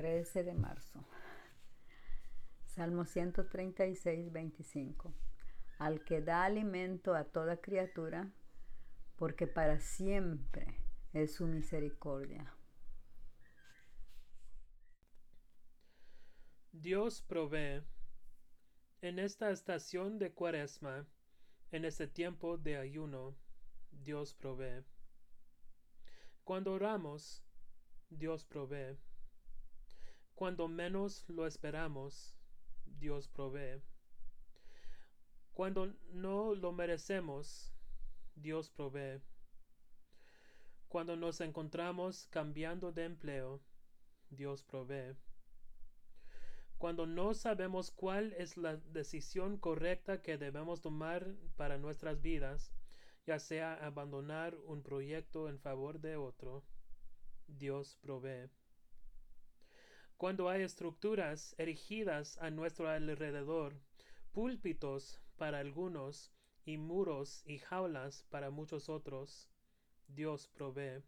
[0.00, 1.04] 13 de marzo.
[2.64, 5.12] Salmo 136, 25.
[5.78, 8.32] Al que da alimento a toda criatura,
[9.16, 10.78] porque para siempre
[11.12, 12.50] es su misericordia.
[16.72, 17.82] Dios provee.
[19.02, 21.06] En esta estación de cuaresma,
[21.72, 23.36] en este tiempo de ayuno,
[23.90, 24.82] Dios provee.
[26.44, 27.44] Cuando oramos,
[28.08, 28.96] Dios provee.
[30.40, 32.34] Cuando menos lo esperamos,
[32.98, 33.82] Dios provee.
[35.52, 37.74] Cuando no lo merecemos,
[38.36, 39.20] Dios provee.
[40.88, 43.60] Cuando nos encontramos cambiando de empleo,
[44.30, 45.14] Dios provee.
[46.78, 52.72] Cuando no sabemos cuál es la decisión correcta que debemos tomar para nuestras vidas,
[53.26, 56.64] ya sea abandonar un proyecto en favor de otro,
[57.46, 58.48] Dios provee.
[60.20, 63.72] Cuando hay estructuras erigidas a nuestro alrededor,
[64.32, 66.30] púlpitos para algunos
[66.66, 69.48] y muros y jaulas para muchos otros,
[70.08, 71.02] Dios provee.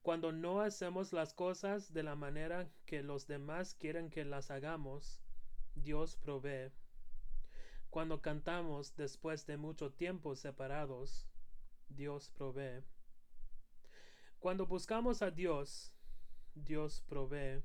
[0.00, 5.20] Cuando no hacemos las cosas de la manera que los demás quieren que las hagamos,
[5.74, 6.72] Dios provee.
[7.90, 11.26] Cuando cantamos después de mucho tiempo separados,
[11.90, 12.82] Dios provee.
[14.38, 15.92] Cuando buscamos a Dios,
[16.54, 17.62] Dios provee.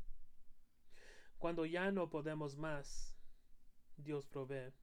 [1.38, 3.16] Cuando ya no podemos más,
[3.98, 4.74] Dios provee.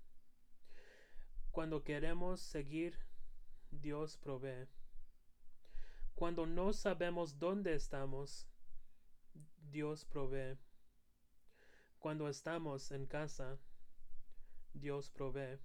[1.51, 2.97] Cuando queremos seguir,
[3.71, 4.69] Dios provee.
[6.15, 8.47] Cuando no sabemos dónde estamos,
[9.71, 10.59] Dios provee.
[11.99, 13.59] Cuando estamos en casa,
[14.75, 15.59] Dios provee.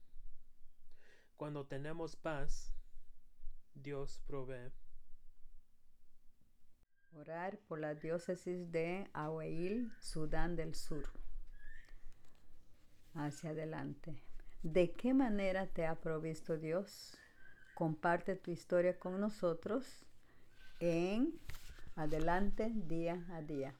[1.35, 2.73] Cuando tenemos paz,
[3.73, 4.71] Dios provee.
[7.13, 11.09] Orar por la diócesis de Aweil, Sudán del Sur.
[13.13, 14.21] Hacia adelante.
[14.63, 17.17] ¿De qué manera te ha provisto Dios?
[17.75, 20.05] Comparte tu historia con nosotros
[20.79, 21.39] en
[21.95, 23.73] Adelante Día a Día.